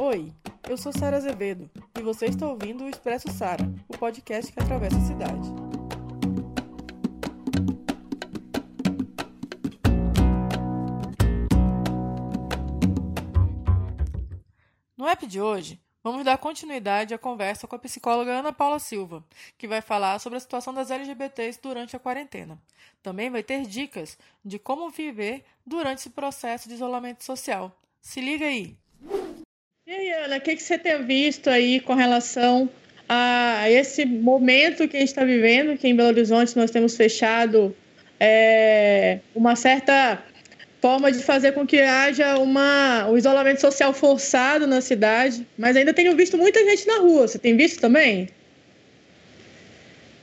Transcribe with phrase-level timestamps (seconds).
[0.00, 0.32] Oi,
[0.68, 4.96] eu sou Sara Azevedo e você está ouvindo o Expresso Sara, o podcast que atravessa
[4.96, 5.48] a cidade.
[14.96, 19.24] No app de hoje, vamos dar continuidade à conversa com a psicóloga Ana Paula Silva,
[19.56, 22.58] que vai falar sobre a situação das LGBTs durante a quarentena.
[23.02, 27.76] Também vai ter dicas de como viver durante esse processo de isolamento social.
[28.00, 28.76] Se liga aí!
[29.86, 32.70] E aí, Ana, o que, você tem visto aí com relação
[33.08, 37.76] a esse momento que a gente está vivendo, que em Belo Horizonte nós temos fechado
[38.18, 40.22] é, uma certa
[40.82, 45.94] forma de fazer com que haja uma, um isolamento social forçado na cidade, mas ainda
[45.94, 47.26] tenho visto muita gente na rua.
[47.26, 48.28] Você tem visto também?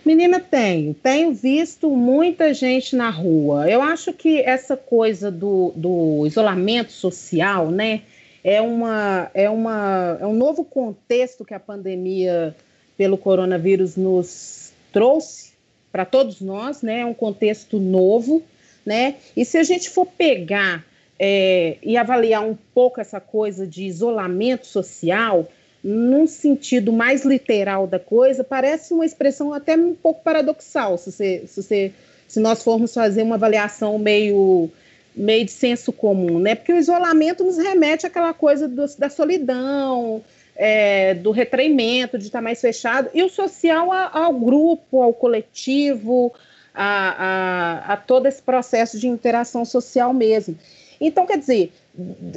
[0.06, 0.94] Menina, tenho.
[0.94, 3.68] Tenho visto muita gente na rua.
[3.70, 8.02] Eu acho que essa coisa do, do isolamento social, né?
[8.44, 12.56] é, uma, é, uma, é um novo contexto que a pandemia
[12.98, 15.52] pelo coronavírus nos trouxe
[15.92, 17.02] para todos nós, né?
[17.02, 18.44] É um contexto novo,
[18.86, 19.16] né?
[19.36, 20.86] E se a gente for pegar
[21.20, 25.50] é, e avaliar um pouco essa coisa de isolamento social,
[25.84, 31.44] num sentido mais literal da coisa, parece uma expressão até um pouco paradoxal, se, você,
[31.46, 31.92] se, você,
[32.28, 34.70] se nós formos fazer uma avaliação meio
[35.16, 36.56] meio de senso comum, né?
[36.56, 40.24] Porque o isolamento nos remete àquela coisa do, da solidão,
[40.56, 46.34] é, do retraimento, de estar mais fechado, e o social a, ao grupo, ao coletivo,
[46.82, 50.58] a, a, a, todo esse processo de interação social mesmo.
[51.02, 51.74] Então, quer dizer,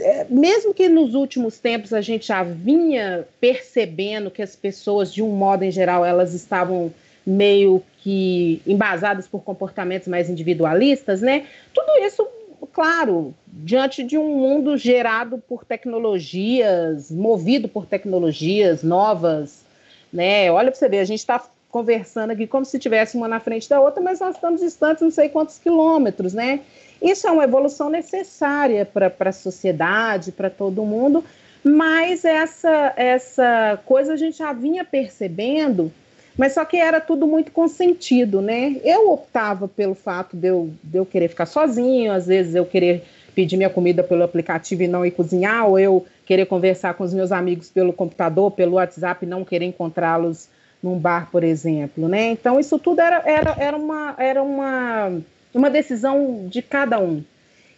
[0.01, 5.23] é, mesmo que nos últimos tempos a gente já vinha percebendo que as pessoas, de
[5.23, 6.93] um modo em geral, elas estavam
[7.25, 11.47] meio que embasadas por comportamentos mais individualistas, né?
[11.73, 12.27] Tudo isso
[12.73, 19.65] claro, diante de um mundo gerado por tecnologias, movido por tecnologias novas,
[20.13, 20.51] né?
[20.51, 23.67] Olha para você ver, a gente está conversando aqui como se tivesse uma na frente
[23.67, 26.61] da outra, mas nós estamos distantes não sei quantos quilômetros, né?
[27.01, 31.25] Isso é uma evolução necessária para a sociedade, para todo mundo,
[31.65, 35.91] mas essa, essa coisa a gente já vinha percebendo
[36.37, 38.77] mas só que era tudo muito consentido, né?
[38.83, 43.05] Eu optava pelo fato de eu, de eu querer ficar sozinho, às vezes eu querer
[43.35, 47.13] pedir minha comida pelo aplicativo e não ir cozinhar, ou eu querer conversar com os
[47.13, 50.49] meus amigos pelo computador, pelo WhatsApp e não querer encontrá-los
[50.83, 52.31] num bar, por exemplo, né?
[52.31, 55.21] Então isso tudo era, era, era, uma, era uma,
[55.55, 57.23] uma decisão de cada um.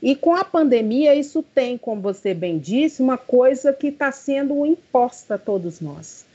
[0.03, 4.65] E com a pandemia, isso tem, como você bem disse, uma coisa que está sendo
[4.67, 6.27] imposta a todos nós.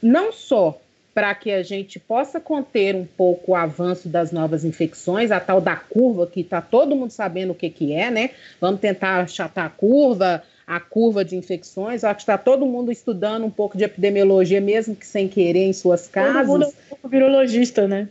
[0.00, 0.80] Não só
[1.18, 5.60] para que a gente possa conter um pouco o avanço das novas infecções, a tal
[5.60, 8.30] da curva, que está todo mundo sabendo o que, que é, né?
[8.60, 12.04] Vamos tentar achatar a curva, a curva de infecções.
[12.04, 15.72] Acho que está todo mundo estudando um pouco de epidemiologia, mesmo que sem querer, em
[15.72, 16.46] suas casas.
[16.46, 18.10] Todo mundo é um pouco virologista, né?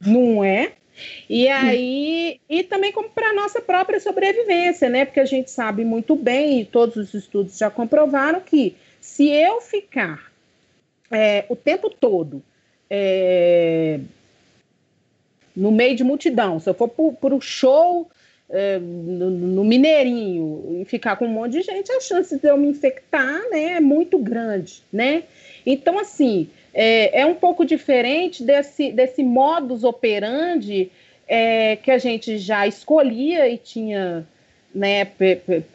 [0.00, 0.72] Não é?
[1.28, 5.04] E aí, e também como para a nossa própria sobrevivência, né?
[5.04, 9.60] Porque a gente sabe muito bem, e todos os estudos já comprovaram que se eu
[9.60, 10.32] ficar
[11.10, 12.42] é, o tempo todo
[12.88, 14.00] é,
[15.54, 18.10] no meio de multidão, se eu for para o show
[18.80, 23.40] no, Mineirinho e ficar com um monte de gente, a chance de eu me infectar
[23.50, 25.24] né, é muito grande, né?
[25.64, 30.90] Então, assim, é, é um pouco diferente desse, desse modus operandi
[31.26, 34.26] é, que a gente já escolhia e tinha
[34.74, 35.06] né,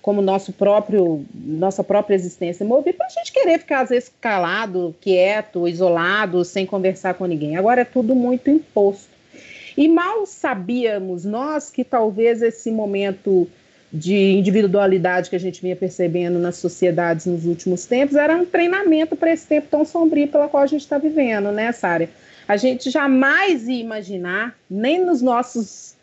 [0.01, 4.95] como nosso próprio, nossa própria existência movida, para a gente querer ficar, às vezes, calado,
[4.99, 7.55] quieto, isolado, sem conversar com ninguém.
[7.55, 9.16] Agora é tudo muito imposto.
[9.77, 13.47] E mal sabíamos nós que talvez esse momento
[13.93, 19.15] de individualidade que a gente vinha percebendo nas sociedades nos últimos tempos era um treinamento
[19.15, 22.09] para esse tempo tão sombrio pela qual a gente está vivendo, né, Sária?
[22.47, 25.95] A gente jamais ia imaginar, nem nos nossos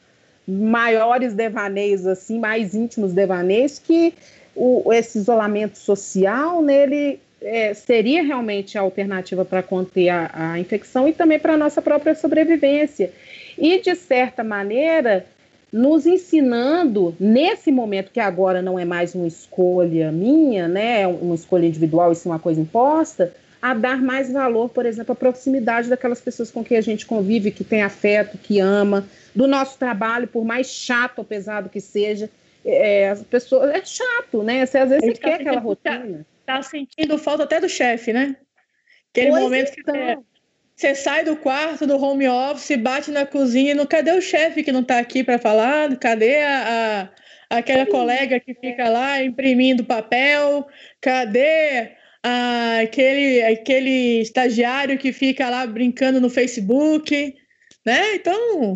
[0.47, 4.15] maiores devaneios, assim, mais íntimos devaneios, que
[4.55, 11.07] o, esse isolamento social nele é, seria realmente a alternativa para conter a, a infecção
[11.07, 13.13] e também para a nossa própria sobrevivência.
[13.59, 15.27] E, de certa maneira,
[15.73, 21.67] nos ensinando, nesse momento que agora não é mais uma escolha minha, né, uma escolha
[21.67, 26.21] individual, isso é uma coisa imposta, a dar mais valor, por exemplo, à proximidade daquelas
[26.21, 30.45] pessoas com quem a gente convive, que tem afeto, que ama, do nosso trabalho, por
[30.45, 32.29] mais chato ou pesado que seja,
[32.65, 34.65] é, as pessoas é chato, né?
[34.65, 36.27] Você, às vezes você tá quer aquela rotina.
[36.47, 38.37] Tá sentindo falta até do chefe, né?
[39.11, 39.95] Aquele pois momento então.
[39.95, 40.19] que você
[40.77, 44.63] Você sai do quarto do home office, bate na cozinha e não cadê o chefe
[44.63, 45.97] que não está aqui para falar?
[45.99, 47.11] Cadê a,
[47.51, 50.67] a, aquela colega que fica lá imprimindo papel?
[51.01, 51.93] Cadê
[52.23, 57.35] a, aquele, aquele estagiário que fica lá brincando no Facebook?
[57.87, 58.17] Né?
[58.17, 58.73] Então,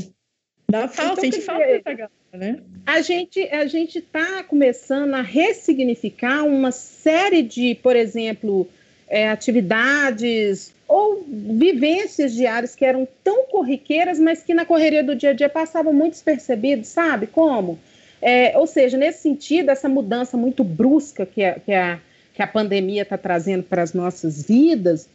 [0.70, 2.60] dá falta, então, a gente falta dessa galera, né?
[2.86, 8.66] A gente a gente está começando a ressignificar uma série de, por exemplo,
[9.08, 15.30] é, atividades ou vivências diárias que eram tão corriqueiras, mas que na correria do dia
[15.30, 17.26] a dia passavam muito despercebidos, sabe?
[17.26, 17.78] Como?
[18.22, 22.00] É, ou seja, nesse sentido, essa mudança muito brusca que a, que a,
[22.34, 25.08] que a pandemia está trazendo para as nossas vidas,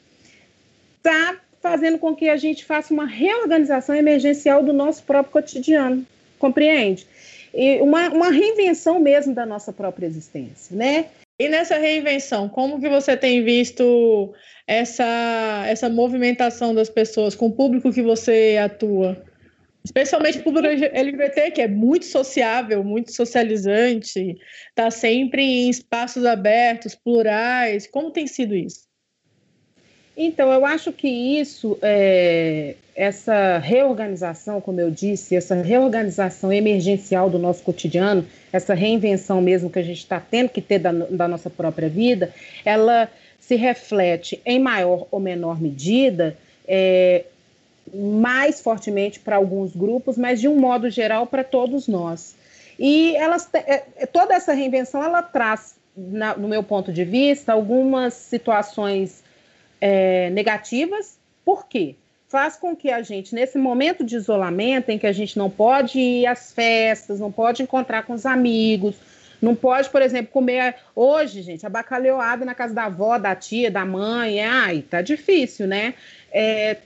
[0.97, 6.05] está fazendo com que a gente faça uma reorganização emergencial do nosso próprio cotidiano,
[6.37, 7.07] compreende?
[7.81, 11.05] Uma, uma reinvenção mesmo da nossa própria existência, né?
[11.39, 14.33] E nessa reinvenção, como que você tem visto
[14.67, 19.23] essa, essa movimentação das pessoas com o público que você atua?
[19.83, 24.37] Especialmente o público LGBT, que é muito sociável, muito socializante,
[24.69, 27.85] está sempre em espaços abertos, plurais.
[27.87, 28.87] Como tem sido isso?
[30.15, 37.39] Então, eu acho que isso, é, essa reorganização, como eu disse, essa reorganização emergencial do
[37.39, 41.49] nosso cotidiano, essa reinvenção mesmo que a gente está tendo que ter da, da nossa
[41.49, 42.31] própria vida,
[42.63, 46.37] ela se reflete em maior ou menor medida,
[46.67, 47.25] é,
[47.93, 52.35] mais fortemente para alguns grupos, mas de um modo geral para todos nós.
[52.77, 57.51] E elas, é, é, toda essa reinvenção ela traz, na, no meu ponto de vista,
[57.51, 59.22] algumas situações
[59.83, 61.19] é, negativas.
[61.43, 61.95] Por quê?
[62.29, 65.99] Faz com que a gente, nesse momento de isolamento, em que a gente não pode
[65.99, 68.95] ir às festas, não pode encontrar com os amigos,
[69.41, 73.85] não pode, por exemplo, comer hoje, gente, abacalhoada na casa da avó, da tia, da
[73.85, 74.39] mãe.
[74.39, 75.95] Ai, tá difícil, né?
[76.31, 76.77] É,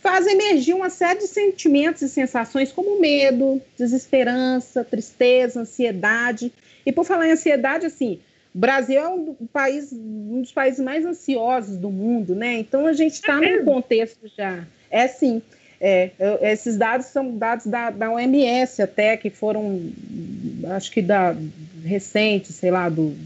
[0.00, 6.52] faz emergir uma série de sentimentos e sensações como medo, desesperança, tristeza, ansiedade.
[6.84, 8.18] E por falar em ansiedade, assim,
[8.54, 12.58] o Brasil é um, país, um dos países mais ansiosos do mundo, né?
[12.58, 14.64] Então a gente está é num contexto já.
[14.90, 15.40] É sim.
[15.80, 16.10] É,
[16.42, 19.90] esses dados são dados da, da OMS até, que foram,
[20.76, 21.34] acho que da
[21.82, 23.16] recente, sei lá, do,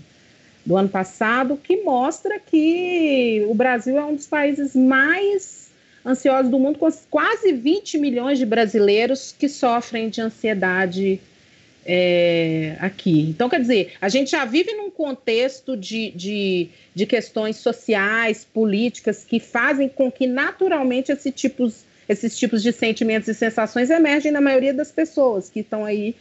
[0.64, 5.68] do ano passado, que mostra que o Brasil é um dos países mais
[6.04, 11.20] ansiosos do mundo, com quase 20 milhões de brasileiros que sofrem de ansiedade
[11.86, 13.20] é, aqui.
[13.30, 19.24] Então, quer dizer, a gente já vive num contexto de, de, de questões sociais, políticas,
[19.24, 24.40] que fazem com que naturalmente esse tipos, esses tipos de sentimentos e sensações emergem na
[24.40, 26.16] maioria das pessoas que estão aí,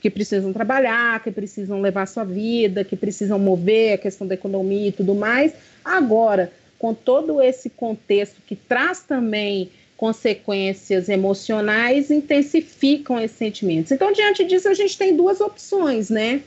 [0.00, 4.88] que precisam trabalhar, que precisam levar sua vida, que precisam mover a questão da economia
[4.88, 5.52] e tudo mais.
[5.84, 9.70] Agora, com todo esse contexto que traz também
[10.00, 13.92] consequências emocionais intensificam esses sentimentos.
[13.92, 16.40] Então, diante disso, a gente tem duas opções, né?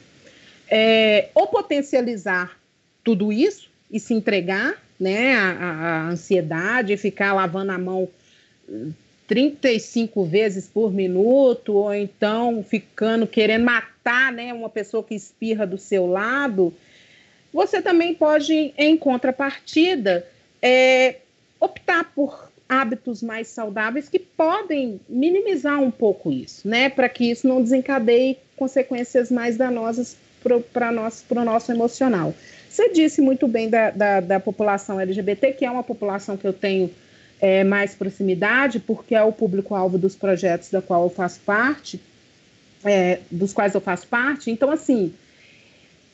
[0.68, 2.58] É, ou potencializar
[3.04, 8.10] tudo isso e se entregar, né, a, a ansiedade, ficar lavando a mão
[9.28, 15.78] 35 vezes por minuto, ou então ficando querendo matar, né, uma pessoa que espirra do
[15.78, 16.74] seu lado,
[17.54, 20.26] você também pode, em contrapartida,
[20.60, 21.18] é,
[21.60, 26.90] optar por hábitos mais saudáveis que podem minimizar um pouco isso, né?
[26.90, 32.34] Para que isso não desencadeie consequências mais danosas para o nosso emocional.
[32.70, 36.52] Você disse muito bem da, da, da, população LGBT, que é uma população que eu
[36.52, 36.90] tenho
[37.40, 42.02] é, mais proximidade, porque é o público-alvo dos projetos da qual eu faço parte,
[42.84, 44.50] é, dos quais eu faço parte.
[44.50, 45.14] Então, assim,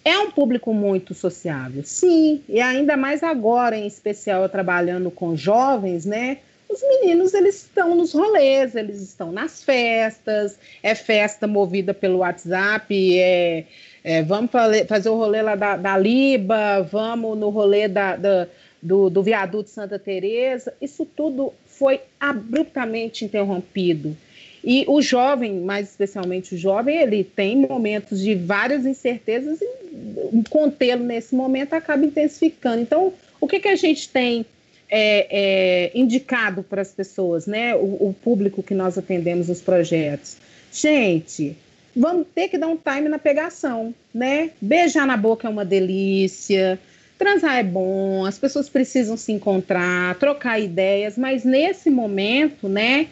[0.04, 5.36] é um público muito sociável, sim, e ainda mais agora, em especial, eu trabalhando com
[5.36, 6.40] jovens, né?
[6.70, 13.20] Os meninos, eles estão nos rolês, eles estão nas festas, é festa movida pelo WhatsApp,
[13.20, 13.66] é,
[14.04, 14.52] é vamos
[14.88, 18.48] fazer o rolê lá da, da Liba, vamos no rolê da, da
[18.82, 24.16] do, do viaduto Santa Teresa, isso tudo foi abruptamente interrompido.
[24.64, 31.04] E o jovem, mais especialmente o jovem, ele tem momentos de várias incertezas e contê-lo
[31.04, 32.82] nesse momento acaba intensificando.
[32.82, 34.46] Então, o que, que a gente tem
[34.90, 37.76] é, é, indicado para as pessoas, né?
[37.76, 40.38] O, o, público que nós atendemos nos projetos.
[40.72, 41.56] Gente,
[41.96, 44.52] vamos ter que dar um time na pegação, né?
[44.60, 46.80] Beijar na boca é uma delícia,
[47.20, 53.08] transar é bom, as pessoas precisam se encontrar, trocar ideias, mas nesse momento, né?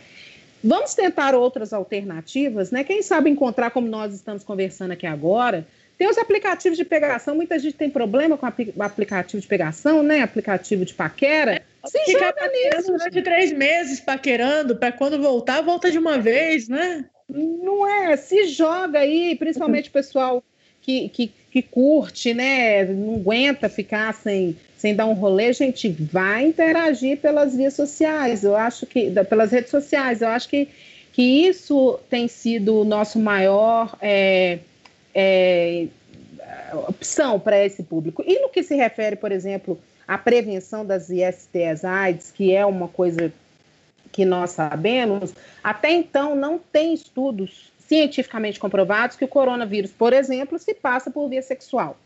[0.64, 2.84] Vamos tentar outras alternativas, né?
[2.84, 5.68] Quem sabe encontrar, como nós estamos conversando aqui agora,
[5.98, 8.46] Tem os aplicativos de pegação, muita gente tem problema com
[8.84, 10.22] aplicativo de pegação, né?
[10.22, 11.64] Aplicativo de paquera.
[11.86, 12.92] Se Ficar joga nisso.
[12.92, 17.06] Durante três meses paquerando, para quando voltar, volta de uma vez, né?
[17.30, 18.16] Não é?
[18.18, 20.44] Se joga aí, principalmente o pessoal
[20.82, 22.86] que, que, que curte, né?
[22.86, 28.44] Não aguenta ficar sem, sem dar um rolê, gente, vai interagir pelas vias sociais.
[28.44, 30.68] Eu acho que, pelas redes sociais, eu acho que,
[31.14, 33.98] que isso tem sido o nosso maior.
[34.02, 34.60] É,
[35.14, 35.88] é,
[36.88, 38.24] opção para esse público.
[38.26, 42.88] E no que se refere, por exemplo, à prevenção das ISTs AIDS, que é uma
[42.88, 43.32] coisa
[44.12, 45.34] que nós sabemos,
[45.64, 51.30] até então não tem estudos cientificamente comprovados que o coronavírus, por exemplo, se passa por
[51.30, 51.98] via sexual.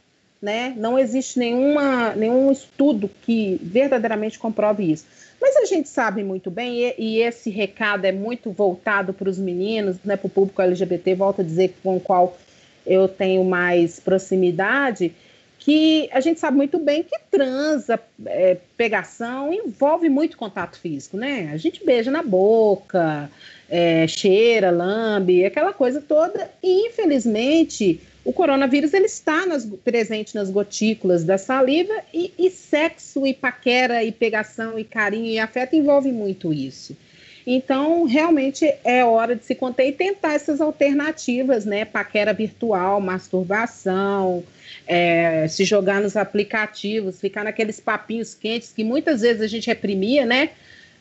[0.42, 0.74] Né?
[0.76, 5.06] Não existe nenhuma, nenhum estudo que verdadeiramente comprove isso.
[5.40, 9.38] Mas a gente sabe muito bem, e, e esse recado é muito voltado para os
[9.38, 12.38] meninos, né, para o público LGBT, volto a dizer com o qual
[12.86, 15.14] eu tenho mais proximidade,
[15.62, 21.52] que a gente sabe muito bem que transa, é, pegação, envolve muito contato físico, né?
[21.54, 23.30] A gente beija na boca,
[23.70, 26.50] é, cheira, lambe, aquela coisa toda.
[26.64, 33.28] E, infelizmente, o coronavírus ele está nas, presente nas gotículas da saliva e, e sexo,
[33.28, 36.98] e paquera, e pegação, e carinho, e afeto envolve muito isso.
[37.46, 41.86] Então, realmente é hora de se conter e tentar essas alternativas, né?
[41.86, 44.44] Paquera virtual, masturbação,
[44.88, 50.26] é, se jogar nos aplicativos, ficar naqueles papinhos quentes que muitas vezes a gente reprimia,
[50.26, 50.52] né?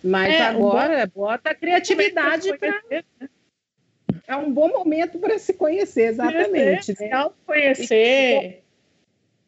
[0.03, 1.27] Mas é, agora um bom...
[1.27, 2.83] bota a criatividade para.
[2.91, 3.03] Né?
[4.27, 6.95] É um bom momento para se conhecer, exatamente.
[6.95, 7.31] Conhecer, né?
[7.47, 8.63] conhecer.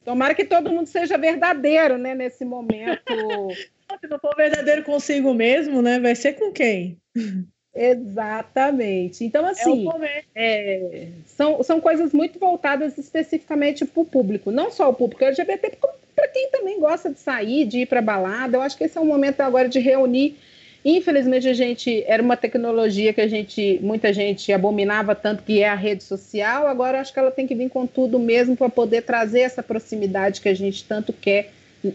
[0.04, 3.02] Tomara que todo mundo seja verdadeiro, né, nesse momento.
[4.00, 6.00] Se não for verdadeiro consigo mesmo, né?
[6.00, 6.98] Vai ser com quem?
[7.74, 9.24] Exatamente.
[9.24, 9.88] Então, é assim,
[10.34, 15.78] é, são, são coisas muito voltadas especificamente para o público, não só o público LGBT,
[16.14, 18.58] para quem também gosta de sair, de ir para balada.
[18.58, 20.36] Eu acho que esse é o momento agora de reunir.
[20.84, 25.68] Infelizmente, a gente era uma tecnologia que a gente, muita gente abominava tanto que é
[25.68, 26.66] a rede social.
[26.66, 30.40] Agora, acho que ela tem que vir com tudo mesmo para poder trazer essa proximidade
[30.40, 31.52] que a gente tanto quer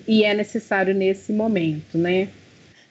[0.07, 2.29] e é necessário nesse momento, né?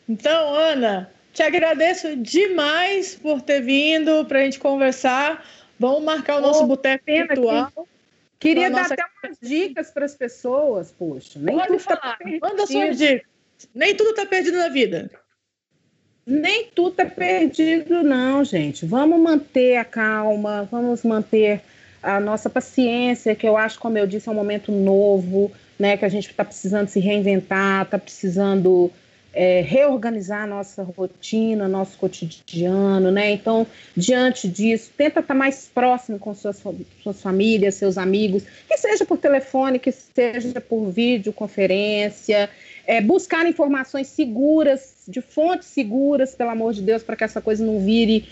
[0.08, 5.46] Então, Ana, te agradeço demais por ter vindo para a gente conversar.
[5.78, 7.70] Vamos marcar o nosso oh, boteco virtual.
[8.40, 8.48] Que...
[8.48, 11.38] Queria dar até umas dicas para as pessoas, poxa.
[11.38, 13.26] Nem Pode tudo tá falar, tá manda suas dicas.
[13.74, 15.10] Nem tudo está perdido na vida.
[16.24, 18.86] Nem tudo está perdido, não, gente.
[18.86, 21.60] Vamos manter a calma, vamos manter
[22.02, 26.04] a nossa paciência, que eu acho, como eu disse, é um momento novo né, que
[26.04, 28.90] a gente está precisando se reinventar, está precisando
[29.36, 33.32] é, reorganizar a nossa rotina, nosso cotidiano, né?
[33.32, 36.62] Então, diante disso, tenta estar mais próximo com suas,
[37.02, 42.48] suas famílias, seus amigos, que seja por telefone, que seja por videoconferência,
[42.86, 47.62] é, buscar informações seguras, de fontes seguras, pelo amor de Deus, para que essa coisa
[47.62, 48.26] não vire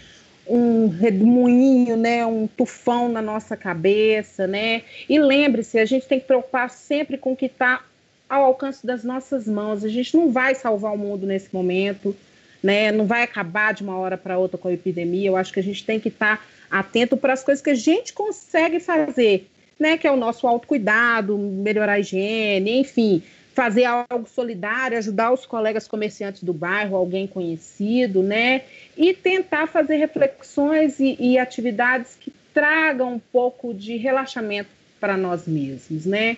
[0.46, 4.82] um redemoinho, né, um tufão na nossa cabeça, né?
[5.06, 7.82] E lembre-se, a gente tem que preocupar sempre com o que está
[8.28, 9.84] ao alcance das nossas mãos.
[9.84, 12.16] A gente não vai salvar o mundo nesse momento,
[12.62, 12.90] né?
[12.90, 15.28] Não vai acabar de uma hora para outra com a epidemia.
[15.28, 17.74] Eu acho que a gente tem que estar tá atento para as coisas que a
[17.74, 19.96] gente consegue fazer, né?
[19.98, 23.22] Que é o nosso autocuidado, melhorar a higiene, enfim,
[23.54, 28.62] fazer algo solidário, ajudar os colegas comerciantes do bairro, alguém conhecido, né?
[28.96, 35.46] E tentar fazer reflexões e, e atividades que tragam um pouco de relaxamento para nós
[35.46, 36.36] mesmos, né?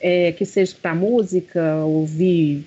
[0.00, 2.64] É, que seja escutar música, ouvir,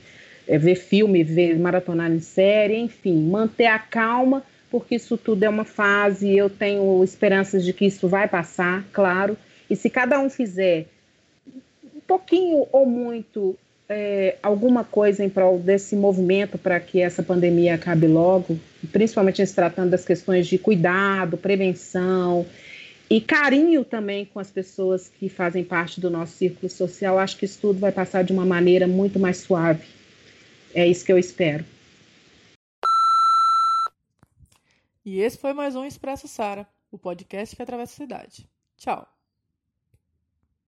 [0.47, 5.49] é, ver filme, ver maratonar em série, enfim, manter a calma, porque isso tudo é
[5.49, 6.35] uma fase.
[6.35, 9.37] Eu tenho esperanças de que isso vai passar, claro.
[9.69, 10.87] E se cada um fizer
[11.95, 13.55] um pouquinho ou muito
[13.87, 18.59] é, alguma coisa em prol desse movimento para que essa pandemia acabe logo,
[18.91, 22.45] principalmente se tratando das questões de cuidado, prevenção
[23.09, 27.45] e carinho também com as pessoas que fazem parte do nosso círculo social, acho que
[27.45, 29.87] isso tudo vai passar de uma maneira muito mais suave.
[30.75, 31.65] É isso que eu espero.
[35.03, 38.47] E esse foi mais um Expresso Sara, o podcast que atravessa a cidade.
[38.77, 39.18] Tchau.